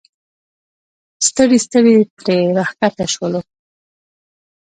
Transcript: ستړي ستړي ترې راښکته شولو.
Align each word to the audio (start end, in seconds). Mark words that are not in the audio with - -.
ستړي 1.27 1.57
ستړي 1.65 1.95
ترې 2.23 2.37
راښکته 2.57 3.05
شولو. 3.13 3.41